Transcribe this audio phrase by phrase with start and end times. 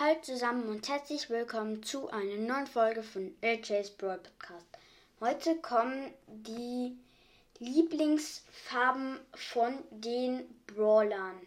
[0.00, 4.66] Hallo zusammen und herzlich willkommen zu einer neuen Folge von LJ's Brawl Podcast.
[5.20, 6.96] Heute kommen die
[7.58, 11.46] Lieblingsfarben von den Brawlern.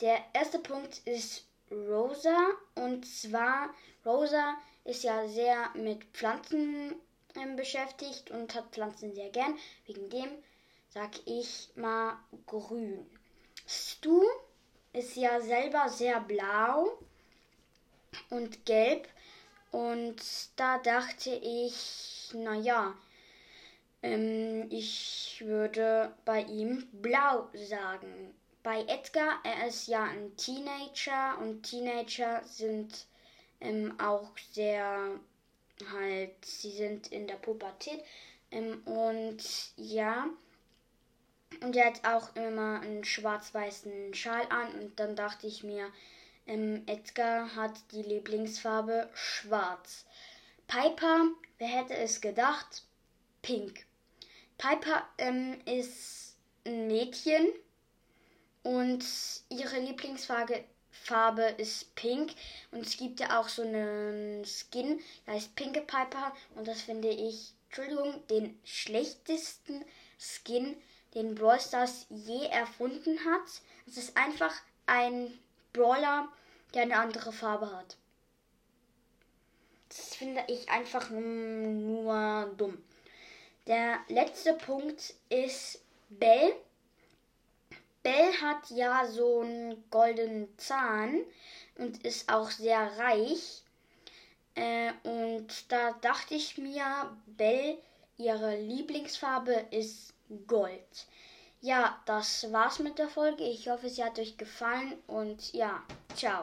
[0.00, 2.36] Der erste Punkt ist Rosa
[2.74, 3.72] und zwar
[4.04, 6.96] Rosa ist ja sehr mit Pflanzen
[7.36, 9.56] äh, beschäftigt und hat Pflanzen sehr gern.
[9.86, 10.30] Wegen dem
[10.88, 13.08] sag ich mal grün.
[13.64, 14.24] Stu
[14.92, 16.98] ist ja selber sehr blau
[18.30, 19.08] und gelb.
[19.72, 20.16] Und
[20.56, 22.94] da dachte ich, naja,
[24.02, 28.34] ähm, ich würde bei ihm blau sagen.
[28.62, 33.06] Bei Edgar, er ist ja ein Teenager und Teenager sind
[33.60, 35.20] ähm, auch sehr
[35.92, 38.02] halt, sie sind in der Pubertät.
[38.50, 39.42] Ähm, und
[39.76, 40.26] ja,
[41.62, 45.90] und er hat auch immer einen schwarz-weißen Schal an und dann dachte ich mir,
[46.46, 50.04] ähm, Edgar hat die Lieblingsfarbe schwarz.
[50.66, 52.82] Piper, wer hätte es gedacht?
[53.42, 53.86] Pink.
[54.58, 57.48] Piper ähm, ist ein Mädchen
[58.62, 59.04] und
[59.48, 62.32] ihre Lieblingsfarbe Farbe ist pink
[62.72, 67.10] und es gibt ja auch so einen Skin, der heißt Pinke Piper und das finde
[67.10, 69.84] ich, Entschuldigung, den schlechtesten
[70.18, 70.76] Skin,
[71.14, 73.62] den Brawl Stars je erfunden hat.
[73.86, 74.54] Es ist einfach
[74.86, 75.38] ein
[75.76, 76.28] Brawler,
[76.74, 77.96] der eine andere Farbe hat.
[79.88, 82.82] Das finde ich einfach nur dumm.
[83.66, 86.54] Der letzte Punkt ist Bell.
[88.02, 91.20] Bell hat ja so einen goldenen Zahn
[91.76, 93.62] und ist auch sehr reich.
[94.54, 97.78] Äh, und da dachte ich mir, Bell,
[98.16, 100.14] ihre Lieblingsfarbe ist
[100.46, 101.06] Gold.
[101.60, 103.44] Ja, das war's mit der Folge.
[103.44, 105.82] Ich hoffe, sie hat euch gefallen und ja,
[106.14, 106.42] ciao.